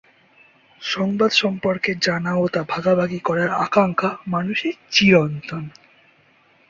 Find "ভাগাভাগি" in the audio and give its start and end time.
2.69-3.19